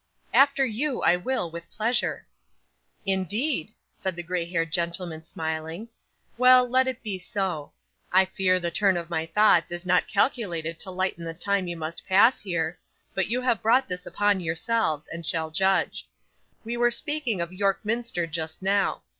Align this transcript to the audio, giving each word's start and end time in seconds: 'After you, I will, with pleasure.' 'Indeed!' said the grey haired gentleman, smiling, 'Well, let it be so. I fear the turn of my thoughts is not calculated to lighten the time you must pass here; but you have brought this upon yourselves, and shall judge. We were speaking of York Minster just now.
'After 0.33 0.65
you, 0.65 1.03
I 1.03 1.15
will, 1.15 1.51
with 1.51 1.69
pleasure.' 1.71 2.25
'Indeed!' 3.05 3.71
said 3.95 4.15
the 4.15 4.23
grey 4.23 4.45
haired 4.45 4.71
gentleman, 4.71 5.23
smiling, 5.23 5.89
'Well, 6.39 6.67
let 6.67 6.87
it 6.87 7.03
be 7.03 7.19
so. 7.19 7.73
I 8.11 8.25
fear 8.25 8.59
the 8.59 8.71
turn 8.71 8.97
of 8.97 9.11
my 9.11 9.27
thoughts 9.27 9.69
is 9.71 9.85
not 9.85 10.07
calculated 10.07 10.79
to 10.79 10.89
lighten 10.89 11.23
the 11.23 11.35
time 11.35 11.67
you 11.67 11.77
must 11.77 12.07
pass 12.07 12.39
here; 12.41 12.79
but 13.13 13.27
you 13.27 13.41
have 13.41 13.61
brought 13.61 13.87
this 13.87 14.07
upon 14.07 14.39
yourselves, 14.41 15.07
and 15.07 15.23
shall 15.23 15.51
judge. 15.51 16.09
We 16.65 16.77
were 16.77 16.89
speaking 16.89 17.39
of 17.39 17.53
York 17.53 17.79
Minster 17.83 18.25
just 18.25 18.63
now. 18.63 19.03